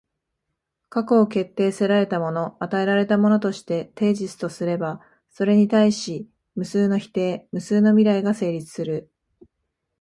[0.89, 9.11] 過去を決定せられたもの、与えられたものとしてテージスとすれば、それに対し無数の否定、無数の未来が成立する。